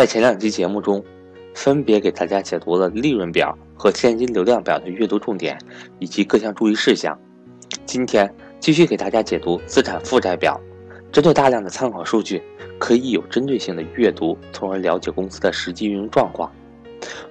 [0.00, 1.04] 在前两期节目中，
[1.52, 5.58] 分别给大家解读了利润表和现金流量表的阅读重点
[5.98, 7.14] 以及各项注意事项。
[7.84, 10.58] 今天继续给大家解读资产负债表，
[11.12, 12.42] 针对大量的参考数据，
[12.78, 16.50] 可以有针对性的阅读，从而了解公司的实际运营状况。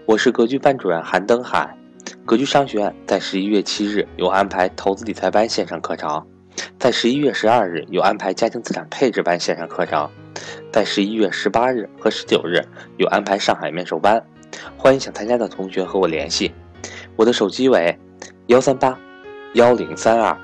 [0.06, 1.76] 我是格局班主任韩登海，
[2.24, 6.24] 格局商学院在十一月七日有安排投资理财班线上课程，
[6.78, 10.10] 在十一月十二日有安排家庭资产配置班线上课程。
[10.72, 12.62] 在十一月十八日和十九日
[12.98, 14.24] 有安排上海面授班，
[14.78, 16.52] 欢迎想参加的同学和我联系。
[17.16, 17.98] 我的手机为
[18.48, 18.98] 幺三八
[19.54, 20.38] 幺零三二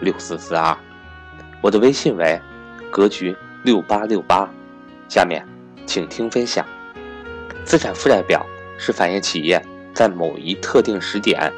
[0.00, 0.76] 六四四二，
[1.60, 2.40] 我的微信为
[2.90, 4.48] 格局六八六八。
[5.08, 5.46] 下面
[5.86, 6.66] 请听分享。
[7.64, 8.44] 资产负债表
[8.78, 9.64] 是反映企业
[9.94, 11.52] 在某一特定时点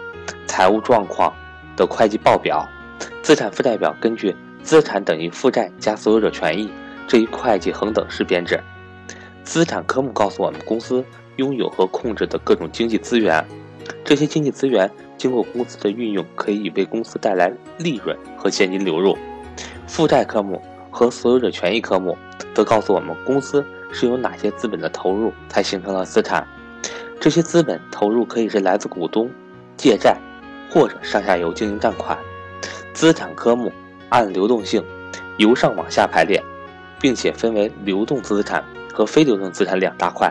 [0.47, 1.35] 财务状况
[1.77, 2.69] 的会计报表。
[3.29, 6.71] 资产负债表根据资产等于负债加所有者权益。
[7.07, 8.59] 这一会计恒等式编制，
[9.45, 11.05] 资产科目告诉我们公司
[11.37, 13.45] 拥有和控制的各种经济资源，
[14.03, 19.15] 这些经济资源经过公司的运用，可以为公司带来利润和现金流入。
[19.87, 22.17] 负债科目和所有者权益科目
[22.55, 26.49] 则告诉我们公司是有哪些资本的投入才形成了资产，
[27.21, 29.31] 这些资本投入可以是来自股东、
[29.77, 30.17] 借债
[30.71, 32.17] 或者上下游经营账款。
[32.93, 33.73] 资产科目
[34.09, 34.85] 按流动性
[35.37, 36.43] 由上往下排列。
[37.01, 40.29] 并且分为流动资产和非流动资产两大块。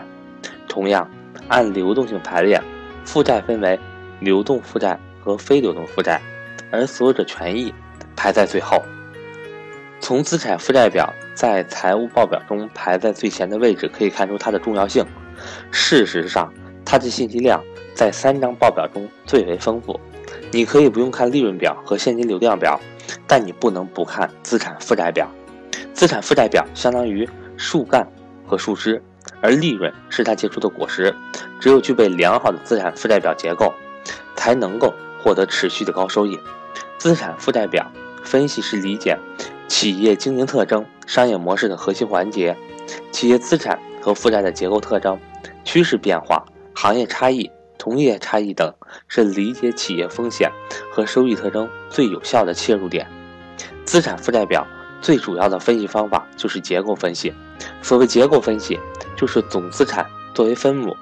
[0.68, 1.10] 同样，
[1.48, 2.60] 按流动性排列，
[3.06, 3.80] 负债分为
[4.20, 6.20] 流动负债和非流动负债，
[6.70, 7.72] 而所有者权益
[8.14, 8.82] 排在最后。
[9.98, 15.02] 从资产负债表在财务报表中排在最前的位置可以看出它的重要性。
[15.70, 16.52] 事实上，
[16.84, 19.98] 它的信息量在三张报表中最为丰富。
[20.50, 22.80] 你可以不用看利润表和现金流量表，
[23.26, 25.28] 但你不能不看资产负债表。
[25.92, 28.06] 资产负债表相当于树干
[28.46, 29.02] 和树枝，
[29.40, 31.14] 而利润是它结出的果实。
[31.60, 33.72] 只有具备良好的资产负债表结构，
[34.36, 36.38] 才能够获得持续的高收益。
[36.98, 37.90] 资产负债表
[38.24, 39.18] 分析是理解
[39.68, 42.56] 企业经营特征、商业模式的核心环节。
[43.12, 45.18] 企业资产和负债的结构特征、
[45.62, 48.74] 趋势变化、行业差异、同业差异等，
[49.06, 50.50] 是理解企业风险
[50.92, 53.06] 和收益特征最有效的切入点。
[53.84, 54.66] 资产负债表。
[55.00, 57.32] 最主要的分析方法就是结构分析。
[57.80, 58.76] 所谓结构分析，
[59.14, 60.96] 就是总资产作为分母，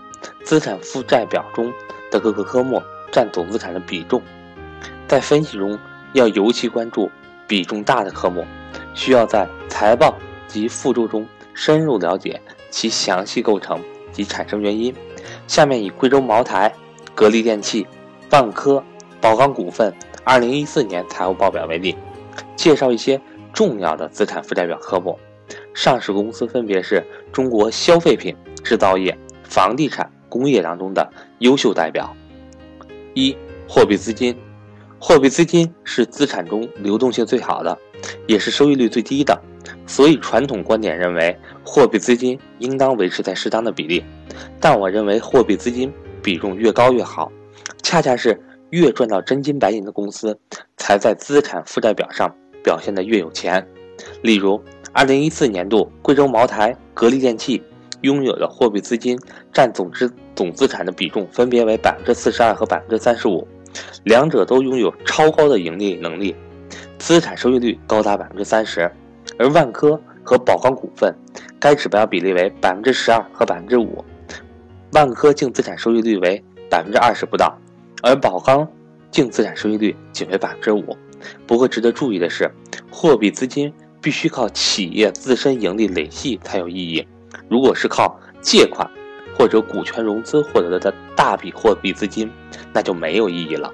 [0.45, 1.73] 资产负债表中
[2.11, 4.21] 的各个科目占总资产的比重。
[5.09, 5.79] 在分析中
[6.13, 7.11] 要尤其关注
[7.49, 8.45] 比重大的科目，
[8.93, 10.15] 需要在财报
[10.47, 12.39] 及附注中深入了解
[12.69, 13.81] 其详细构成
[14.13, 14.95] 及产生原因。
[15.47, 16.73] 下面以贵州茅台、
[17.15, 17.87] 格力电器、
[18.31, 18.83] 万科、
[19.21, 19.93] 宝钢股份
[20.25, 21.97] 2014年财务报表为例，
[22.57, 23.21] 介绍一些。
[23.53, 25.19] 重要的资产负债表科目，
[25.73, 27.03] 上市公司分别是
[27.33, 32.15] 中国消费品、制造业、房地产、工业当中的优秀代表。
[33.15, 33.35] 一、
[33.67, 34.37] 货币资金，
[34.99, 37.79] 货币资金是资产中流动性最好的，
[38.27, 39.41] 也是收益率最低的，
[39.87, 41.35] 所以传统观点认为
[41.65, 44.05] 货币资金应当维持在适当的比例。
[44.61, 45.93] 但我认为货币资金
[46.23, 47.31] 比重越高越好，
[47.83, 50.39] 恰恰是越赚到真金白银的公司，
[50.77, 52.35] 才在资产负债表上。
[52.65, 53.65] 表现的越有钱，
[54.23, 54.61] 例如，
[54.93, 57.63] 二零一四年度贵州茅台、格力电器
[58.01, 59.17] 拥有的货币资金
[59.53, 63.47] 占总资总资产的比重分别为百分之四十二和百分之三十五，
[64.03, 66.35] 两者都拥有超高的盈利能力，
[66.99, 68.91] 资产收益率高达百分之三十。
[69.39, 71.15] 而万科和宝钢股份，
[71.61, 74.05] 该指标比例为百分之十二和百分之五，
[74.97, 77.55] 万科净资产收益率为百分之二十不到，
[78.03, 78.67] 而宝钢
[79.11, 80.97] 净资产收益率仅为百分之五。
[81.47, 82.51] 不过，值得注意的是，
[82.91, 83.71] 货币资金
[84.01, 87.07] 必须靠企业自身盈利累计才有意义。
[87.47, 88.91] 如果是靠借款
[89.37, 92.33] 或者股权融资获得的大笔货币资金，
[92.73, 93.71] 那就没有意义了。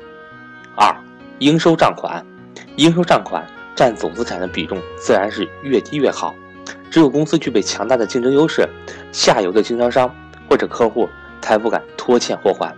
[0.76, 0.92] 二、
[1.38, 2.26] 应收账款，
[2.74, 3.46] 应收账款
[3.76, 6.34] 占总资产的比重自然是越低越好。
[6.90, 8.68] 只有公司具备强大的竞争优势，
[9.12, 10.12] 下游的经销商
[10.52, 11.08] 或者客户
[11.40, 12.76] 才不敢拖欠货款。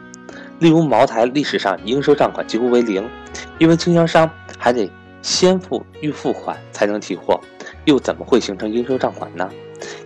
[0.60, 3.10] 例如，茅台历史上应收账款几乎为零，
[3.58, 4.30] 因为经销商。
[4.56, 4.88] 还得
[5.20, 7.38] 先付预付款才能提货，
[7.84, 9.50] 又怎么会形成应收账款呢？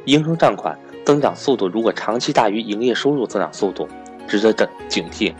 [0.06, 3.86] 应收账款增长速度如果长期大于营业收入增长速度，
[4.26, 5.34] 值得警警惕。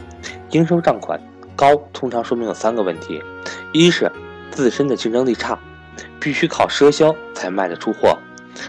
[0.50, 1.19] 应收账款
[1.56, 3.22] 高通常说明有三个问题：
[3.72, 4.12] 一是
[4.50, 5.58] 自身的竞争力差，
[6.20, 8.19] 必须靠赊销才卖得出货；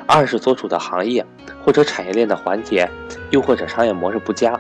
[0.08, 1.24] 二是所处的行业
[1.64, 2.90] 或者产业链的环节，
[3.32, 4.54] 又或者商业模式不佳；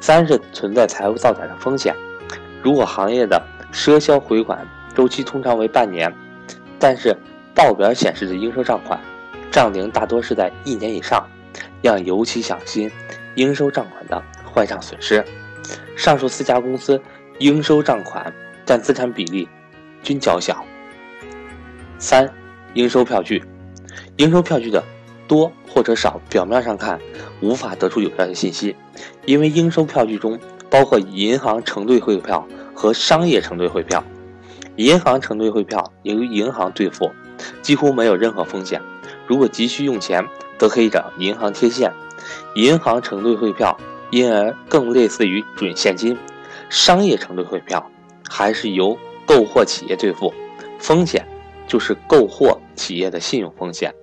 [0.00, 1.94] 三是存在财务造假的风险。
[2.62, 6.12] 如果行业的赊销回款，周期通常为半年，
[6.78, 7.16] 但是
[7.54, 8.98] 报表显示的应收账款
[9.50, 11.26] 账龄大多是在一年以上，
[11.82, 12.90] 要尤其小心
[13.34, 14.22] 应收账款的
[14.52, 15.24] 坏账损失。
[15.96, 17.00] 上述四家公司
[17.38, 18.32] 应收账款
[18.64, 19.48] 占资产比例
[20.02, 20.64] 均较小。
[21.98, 22.30] 三、
[22.74, 23.42] 应收票据，
[24.16, 24.82] 应收票据的
[25.28, 27.00] 多或者少，表面上看
[27.40, 28.74] 无法得出有效的信息，
[29.24, 30.38] 因为应收票据中
[30.70, 34.02] 包括银行承兑汇票和商业承兑汇票。
[34.76, 37.10] 银行承兑汇票由银行兑付，
[37.62, 38.80] 几乎没有任何风险。
[39.26, 40.22] 如果急需用钱，
[40.58, 41.90] 则可以找银行贴现。
[42.54, 43.76] 银行承兑汇票
[44.10, 46.16] 因而更类似于准现金。
[46.68, 47.90] 商业承兑汇票
[48.28, 50.32] 还是由购货企业兑付，
[50.78, 51.26] 风险
[51.66, 53.94] 就是购货企业的信用风险。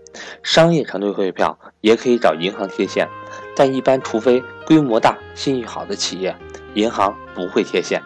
[0.44, 3.07] 商业承兑汇票也可以找银行贴现，
[3.56, 6.36] 但一般除非规模大、信誉好的企业，
[6.75, 8.01] 银行不会贴现。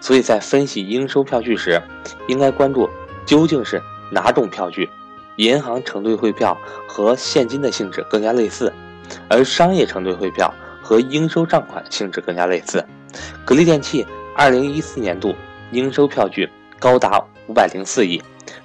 [0.00, 1.82] 所以在分析应收票据时，
[2.28, 2.88] 应该关注
[3.26, 4.88] 究竟是哪种票据。
[5.36, 6.56] 银行承兑汇票
[6.88, 8.72] 和现金的性质更加类似，
[9.28, 10.52] 而商业承兑汇票
[10.82, 12.84] 和应收账款性质更加类似。
[13.44, 14.04] 格力电器
[14.36, 15.34] 二零一四年度
[15.70, 16.48] 应收票据
[16.80, 18.20] 高达五百零四亿，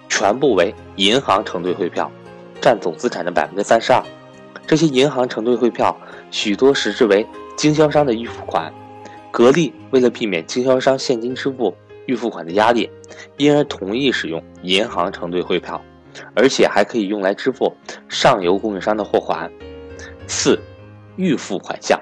[0.10, 2.12] 全部为银行承兑汇票，
[2.64, 4.02] 占总资产的百分之三十二。
[4.66, 5.94] 这些银行承兑汇票
[6.32, 7.28] 许多实质为
[7.58, 8.74] 经销商的预付款。
[9.32, 11.76] 格力为了避免经销商现金支付
[12.06, 12.90] 预付款的压力，
[13.36, 15.84] 因而同意使用银行承兑汇票，
[16.34, 17.76] 而且还可以用来支付
[18.08, 19.52] 上游供应商的货款。
[20.26, 20.58] 四、
[21.18, 22.00] 预付款项，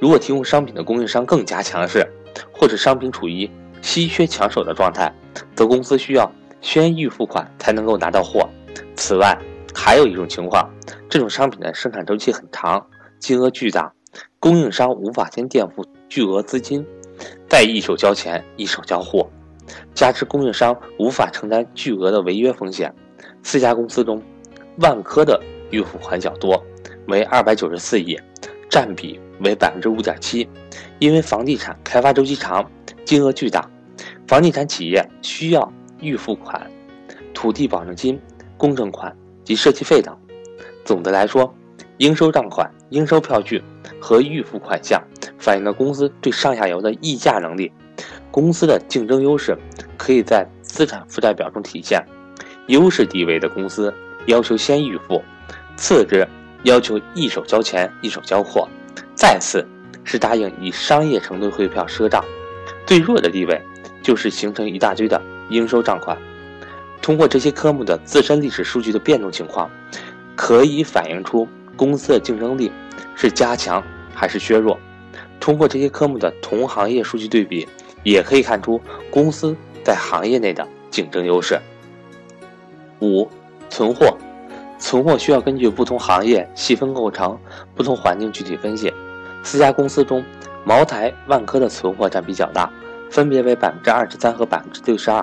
[0.00, 2.04] 如果提供商品的供应商更加强势，
[2.50, 3.48] 或者商品处于
[3.80, 5.14] 稀缺抢手的状态，
[5.54, 6.28] 则公司需要
[6.60, 8.48] 先预付款才能够拿到货。
[8.96, 9.38] 此外，
[9.74, 10.70] 还有一种情况，
[11.10, 12.86] 这种商品的生产周期很长，
[13.18, 13.92] 金额巨大，
[14.38, 15.84] 供应商无法先垫付。
[16.08, 16.86] 巨额资金，
[17.48, 19.28] 再一手交钱一手交货，
[19.94, 22.94] 加之供应商无法承担巨额的违约风险。
[23.42, 24.22] 四家公司中，
[24.78, 26.62] 万科的预付款较多，
[27.08, 28.16] 为二百九十四亿，
[28.70, 30.48] 占比为百分之五点七。
[31.00, 32.70] 因为房地产开发周期长，
[33.04, 33.68] 金额巨大，
[34.28, 36.70] 房地产企业需要预付款、
[37.32, 38.20] 土地保证金、
[38.56, 40.16] 公证款及设计费等。
[40.84, 41.54] 总的来说，
[41.98, 43.62] 应收账款、应收票据
[44.00, 45.02] 和预付款项。
[45.38, 47.70] 反映了公司对上下游的议价能力，
[48.30, 49.56] 公司的竞争优势
[49.98, 52.02] 可以在资产负债表中体现。
[52.68, 53.92] 优势地位的公司
[54.24, 55.22] 要求先预付，
[55.76, 56.26] 次之
[56.62, 58.66] 要求一手交钱一手交货，
[59.14, 59.66] 再次
[60.02, 62.24] 是答应以商业承兑汇票赊账。
[62.86, 63.60] 最弱的地位
[64.02, 65.20] 就是形成一大堆的
[65.50, 66.16] 应收账款。
[67.04, 69.70] 通过这些科目的自身历史数据的变动情况，
[70.34, 71.46] 可以反映出
[71.76, 72.72] 公司的竞争力
[73.14, 73.84] 是加强
[74.14, 74.80] 还是削弱。
[75.38, 77.68] 通过这些科目的同行业数据对比，
[78.04, 78.80] 也可以看出
[79.10, 79.54] 公司
[79.84, 81.60] 在行业内的竞争优势。
[83.00, 83.28] 五、
[83.68, 84.16] 存货，
[84.78, 87.38] 存货需要根据不同行业细分构成、
[87.74, 88.90] 不同环境具体分析。
[89.42, 90.24] 四家公司中，
[90.64, 92.72] 茅台、万科的存货占比较大，
[93.10, 95.22] 分别为百分之二十三和百分之六十二。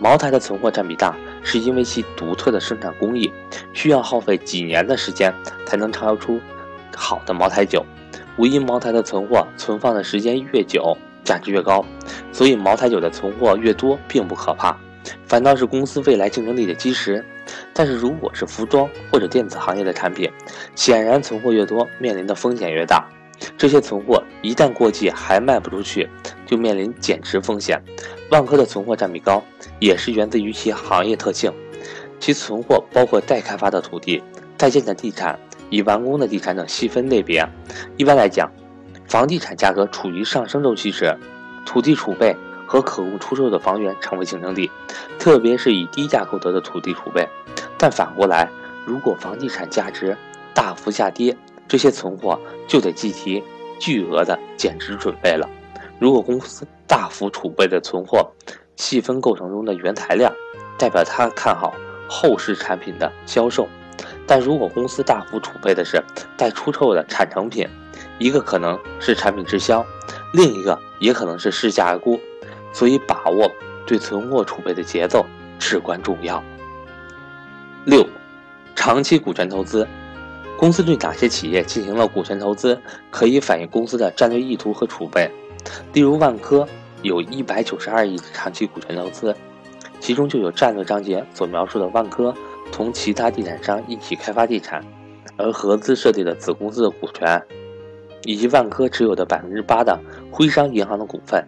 [0.00, 3.30] 茅台的存货占比大，是因为其独特的生产工艺，
[3.74, 5.32] 需要耗费几年的时间
[5.66, 6.40] 才能畅销出
[6.96, 7.84] 好的茅台酒。
[8.38, 11.84] 无因茅台的存货存放的时间越久，价值越高，
[12.32, 14.74] 所以茅台酒的存货越多并不可怕，
[15.26, 17.22] 反倒是公司未来竞争力的基石。
[17.74, 20.30] 但是如果是服装或者电子行业的产品，
[20.74, 23.06] 显然存货越多，面临的风险越大。
[23.60, 26.08] 这些存货一旦过季还卖不出去，
[26.46, 27.78] 就面临减值风险。
[28.30, 29.44] 万科的存货占比高，
[29.78, 31.52] 也是源自于其行业特性，
[32.18, 34.22] 其存货包括待开发的土地、
[34.56, 35.38] 在建的地产。
[35.68, 37.46] 已完工的地产等细分类别，
[37.98, 38.50] 一般来讲，
[39.06, 41.14] 房地产价格处于上升周期时，
[41.66, 42.34] 土地储备
[42.66, 44.70] 和可供出售的房源成为竞争力，
[45.18, 47.28] 特别是以低价购得的土地储备。
[47.76, 48.48] 但反过来，
[48.86, 50.16] 如果房地产价值
[50.54, 51.36] 大幅下跌，
[51.70, 52.36] 这些存货
[52.66, 53.40] 就得计提
[53.78, 55.48] 巨额的减值准备了。
[56.00, 58.28] 如果公司大幅储备的存货，
[58.74, 60.32] 细分构成中的原材料，
[60.76, 61.72] 代表他看好
[62.08, 63.68] 后市产品的销售。
[64.26, 66.02] 但如果公司大幅储备的是
[66.36, 67.68] 待出售的产成品，
[68.18, 69.86] 一个可能是产品滞销，
[70.32, 72.18] 另一个也可能是市价估，
[72.72, 73.48] 所以把握
[73.86, 75.24] 对存货储备的节奏
[75.60, 76.42] 至关重要。
[77.84, 78.04] 六，
[78.74, 79.86] 长期股权投资，
[80.60, 82.78] 公司对哪些企业进行了股权投资，
[83.10, 85.26] 可以反映公司的战略意图和储备。
[85.94, 86.68] 例如，万科
[87.00, 89.34] 有一百九十二亿长期股权投资，
[90.00, 92.34] 其中就有战略章节所描述的万科。
[92.70, 94.84] 同其他地产商一起开发地产，
[95.38, 97.42] 而合资设立的子公司的股权，
[98.24, 99.98] 以及万科持有的百分之八的
[100.30, 101.42] 徽商银行的股份。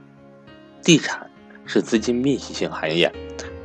[0.83, 1.31] 地产
[1.67, 3.13] 是资金密集型行业，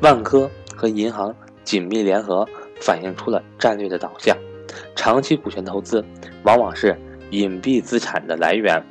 [0.02, 2.46] 万科和银行紧密联合，
[2.82, 4.38] 反映出了战略的导向。
[4.96, 6.04] 长期股权投资
[6.44, 6.98] 往往是
[7.32, 8.84] 隐蔽资产的来源，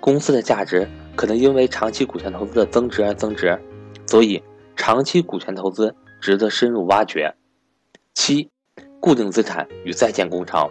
[0.00, 3.58] 公司的价值可能因为长期股权投资的增值而增值，
[4.06, 4.42] 所以
[4.76, 7.34] 长期股权投资值得深入挖掘。
[8.14, 8.48] 七，
[9.00, 10.70] 固定资产与在建工程，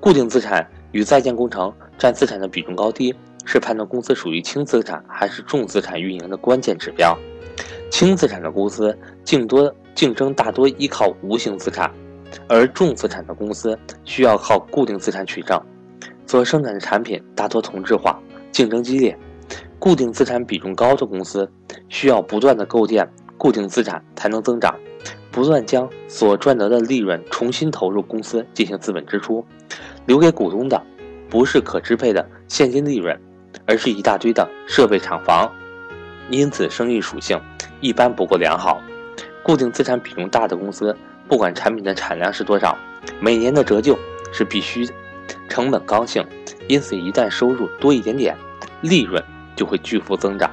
[0.00, 7.16] 固定资产与在建工程占资产的比重高低，是判断公司属于轻资产还是重资产运营的关键指标。
[7.90, 11.92] 轻资产的公司竞多竞争大多依靠无形资产，
[12.48, 15.60] 而重资产的公司需要靠固定资产取胜，
[16.26, 18.18] 所生产的产品大多同质化，
[18.52, 19.16] 竞争激烈。
[19.78, 21.50] 固定资产比重高的公司
[21.88, 23.08] 需要不断的构建
[23.38, 24.78] 固定资产才能增长，
[25.30, 29.44] 不断将所赚得的利润重新投入公司进行资本支出，
[30.04, 30.80] 留给股东的
[31.30, 33.18] 不是可支配的现金利润，
[33.64, 35.50] 而是一大堆的设备厂房，
[36.28, 37.40] 因此生意属性。
[37.80, 38.78] 一般不够良好，
[39.42, 40.94] 固定资产比重大的公司，
[41.30, 42.76] 不管产品的产量是多少，
[43.20, 43.96] 每年的折旧
[44.32, 44.84] 是必须，
[45.48, 46.26] 成本高性，
[46.66, 48.36] 因此一旦收入多一点点，
[48.80, 49.22] 利润
[49.54, 50.50] 就会巨幅增长，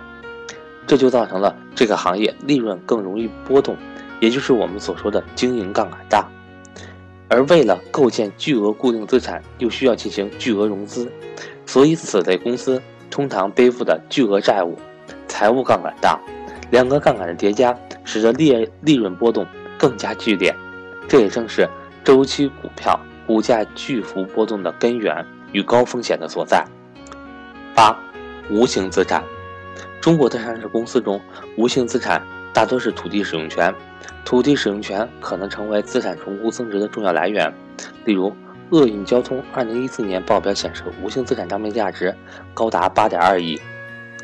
[0.85, 3.75] 这就造成了这个行业利润更容易波动，
[4.19, 6.29] 也就是我们所说的经营杠杆大。
[7.27, 11.11] 而为了构建巨额固定资产，又需要进行巨额融资，
[11.65, 12.79] 所以此类公司
[13.09, 14.77] 通常背负的巨额债务，
[15.27, 16.19] 财务杠杆大。
[16.69, 19.43] 两个杠杆的叠加，使得利利润波动
[19.77, 20.53] 更加剧烈，
[21.07, 21.67] 这也正是
[22.03, 26.65] 周期股票股价巨幅波动的根源与高风险的所在。
[27.75, 27.97] 八、
[28.49, 29.23] 无形资产。
[30.01, 31.19] 中国的上市公司中，
[31.57, 32.21] 无形资产
[32.53, 33.73] 大多是土地使用权，
[34.23, 37.53] 土地使用权可能成为资产重估增值的重要来源。
[38.05, 38.33] 例如，
[38.69, 42.15] 厄运交通2014年报表显示，无形资产账面价值
[42.53, 43.61] 高达8.2亿，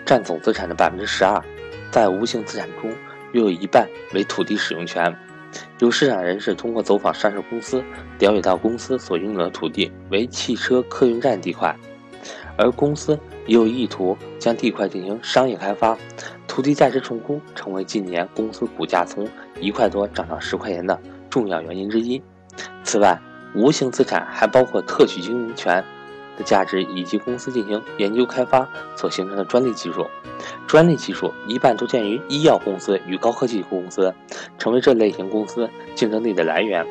[0.05, 1.41] 占总资产的12%。
[1.91, 2.91] 在无形资产中，
[3.33, 5.15] 约有一半为土地使用权。
[5.79, 7.83] 有市场人士通过走访上市公司，
[8.19, 11.75] 了解到公司所拥有的土地为汽车客运站地块，
[12.57, 15.97] 而公司也有意图将地块进行商业开发。
[16.47, 19.27] 土地价值重估成为近年公司股价从
[19.59, 22.21] 一块多涨到十块钱的重要原因之一。
[22.83, 23.19] 此外，
[23.55, 25.83] 无形资产还包括特许经营权。
[26.37, 30.07] 的价值以及公司进行研究开发所形成的专利技术，
[30.67, 34.13] 专利技术一般都见于医药公司与高科技公司，
[34.57, 36.85] 成为这类型公司竞争力的来源。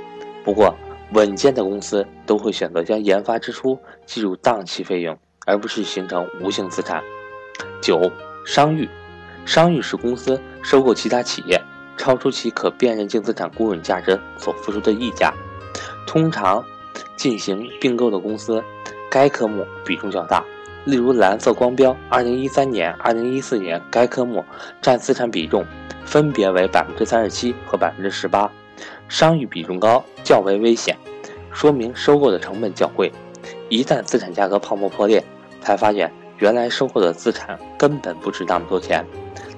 [0.45, 0.75] 不过，
[1.13, 7.03] 稳健的公司都会选择将研发支出计入当期费用，而不是形成无形资产。
[7.81, 8.11] 九、
[8.47, 8.89] 商誉，
[9.45, 11.61] 商誉是公司收购其他企业
[11.97, 15.35] 超出其可辨认净资产公允价值所付出的溢价。
[16.07, 16.65] 通常
[17.17, 18.63] 进行并购的公司。
[19.13, 20.43] 该科目比重较大，
[20.87, 24.43] 例如蓝色光标，二零一三年、二零一四年该科目
[24.81, 25.63] 占资产比重
[26.03, 28.51] 分别为百分之三十七和百分之十八，
[29.11, 30.97] 商誉比重高较为危险，
[31.53, 33.13] 说明收购的成本较贵。
[33.69, 35.23] 一旦资产价格泡沫破裂，
[35.61, 39.05] 才发现原来收购的资产根本不值那么多钱。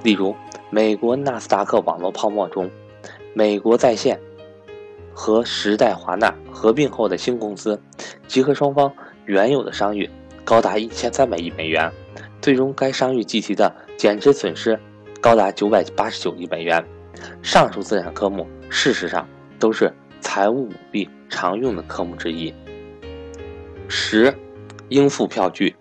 [0.03, 0.35] 例如，
[0.69, 2.69] 美国纳斯达克网络泡沫中，
[3.33, 4.19] 美国在线
[5.13, 7.81] 和时代华纳合并后的新公司，
[8.27, 8.93] 集合双方。
[9.26, 10.09] 原有的商誉
[10.45, 11.90] 高达一千三百亿美元，
[12.40, 14.78] 最终该商誉计提的减值损失
[15.21, 16.85] 高达九百八十九亿美元。
[17.43, 19.26] 上述资产科目事实上
[19.59, 22.52] 都是财务舞弊常用的科目之一。
[23.88, 24.35] 十，
[24.88, 25.75] 应付票据。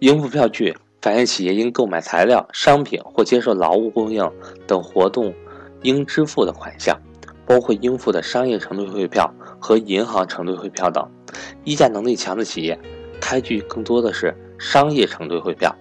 [0.00, 4.30] 应付票据反映企业因购买材料、商品或接受劳务供应
[4.66, 5.32] 等活动
[5.82, 7.00] 应支付的款项，
[7.46, 11.08] 包括应付的商业承兑汇票和银行承兑汇票等。
[11.64, 12.78] 议价能力强的企业，
[13.20, 15.74] 开具更多的是商业承兑汇票。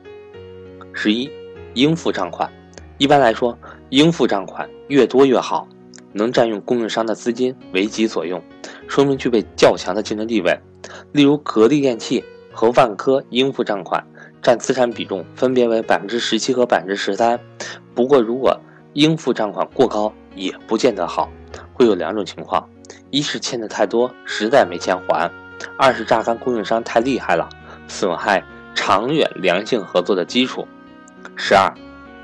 [0.94, 1.30] 十一，
[1.74, 2.52] 应付账款。
[2.98, 3.58] 一般来说，
[3.90, 5.68] 应付账款越多越好，
[6.14, 8.42] 能占用供应商的资金为己所用，
[8.88, 10.60] 说明具备较强的竞争地位。
[11.12, 14.04] 例如，格力电器和万科应付账款
[14.42, 17.40] 占资产比重分别为百分之十七和百分之十三。
[17.94, 18.60] 不过，如果
[18.94, 21.30] 应付账款过高，也不见得好，
[21.74, 22.68] 会有两种情况。
[23.10, 25.30] 一是欠的太多，实在没钱还；
[25.78, 27.48] 二是榨干供应商太厉害了，
[27.88, 28.44] 损害
[28.76, 30.68] 长远良性合作的基础。
[31.36, 31.74] 十二，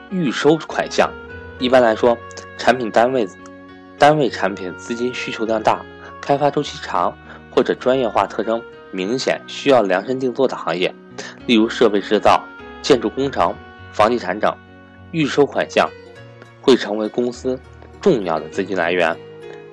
[0.10, 1.10] 预收款项。
[1.60, 2.18] 一般来说，
[2.58, 3.28] 产品单位、
[3.98, 5.82] 单位产品资金需求量大、
[6.20, 7.16] 开发周期长
[7.52, 10.94] 或者专业化特征明显，需要量身定做的行业，
[11.46, 12.44] 例如设备制造、
[12.82, 13.56] 建筑工程、
[13.92, 14.54] 房地产等，
[15.12, 15.90] 预收款项
[16.62, 17.58] 会成为公司
[18.02, 19.16] 重要的资金来源。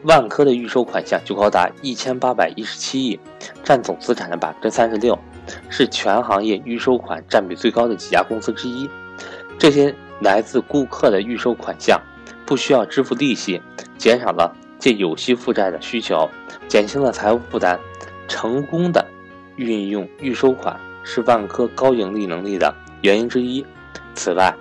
[0.04, 3.20] 万科的预收款项就高达一千八百一十七亿，
[3.62, 5.18] 占总资产的百分之三十六，
[5.68, 8.88] 是全行业预收款占比最高的几家公司之一。
[9.58, 12.00] 这些来自顾客的预收款项，
[12.46, 13.60] 不需要支付利息，
[13.98, 16.28] 减少了借有息负债的需求，
[16.66, 17.78] 减轻了财务负担。
[18.26, 19.04] 成功的
[19.56, 23.66] 运用预收款是万科高盈利能力的原因之一。
[24.14, 24.54] 此外，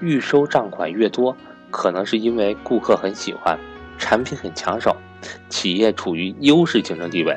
[0.00, 1.36] 预收账款越多，
[1.70, 3.58] 可能是因为顾客很喜欢，
[3.98, 4.96] 产品很抢手，
[5.48, 7.36] 企业处于优势竞争地位。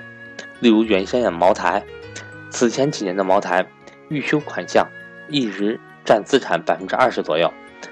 [0.60, 1.84] 例如原先的茅台，
[2.50, 3.66] 此前几年的茅台
[4.10, 4.88] 预收款项
[5.30, 7.52] 一直占资产百分之二十左右，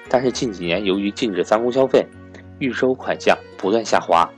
[0.09, 2.05] 但是近几年由于禁止三公消费，
[2.59, 4.29] 预收款项不断下滑，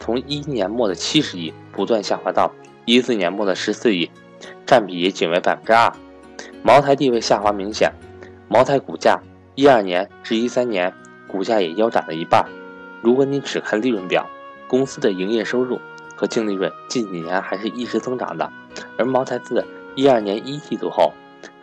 [0.00, 2.52] 从一年末的七十亿不断下滑到
[2.84, 4.10] 一四年末的十四亿，
[4.66, 5.92] 占比也仅为百分之二。
[6.62, 7.92] 茅台地位下滑明显，
[8.48, 9.20] 茅台股价
[9.54, 10.92] 一二年至一三年
[11.28, 12.44] 股价也腰斩了一半。
[13.06, 14.28] 如果你只看利润表，
[14.66, 15.78] 公司的营业收入。
[16.16, 18.50] 和净利润近几年还是一直增长的，
[18.98, 21.12] 而茅台自一二年一季度后，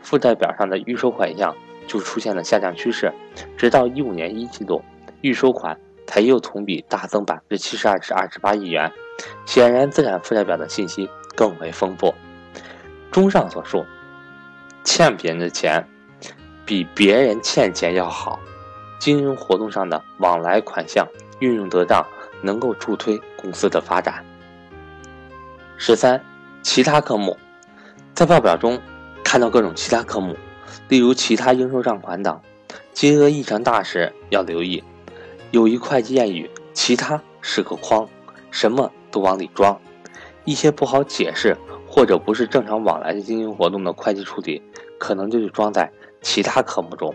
[0.02, 1.54] 负债表上的预收款项
[1.86, 3.12] 就出现了下降趋势，
[3.58, 4.82] 直到一五年一季度，
[5.22, 8.90] 预收款才又同比大增百分之七十二至二十八亿元。
[9.46, 12.14] 显然，资产负债表的信息更为丰富。
[13.12, 13.84] 综上所述，
[14.86, 15.86] 欠别人的钱
[16.64, 18.40] 比别人欠钱要好，
[19.00, 21.08] 经营活动上的往来款项
[21.40, 22.06] 运用得当，
[22.42, 24.24] 能够助推公司的发展。
[25.78, 26.24] 十三，
[26.62, 27.38] 其他科目，
[28.14, 28.80] 在报表中
[29.24, 30.36] 看到各种其他科目，
[30.88, 32.40] 例如其他应收账款等，
[32.94, 34.84] 金额异常大时要留意。
[35.52, 38.08] 有一会计谚语：“其他是个筐，
[38.50, 39.80] 什么都往里装。”
[40.46, 41.56] 一些不好解释
[41.88, 44.62] 或者不是正常往来的经营活动的会计处理，
[44.98, 47.14] 可能就是装在其他科目中。